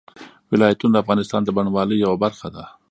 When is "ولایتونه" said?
0.51-0.91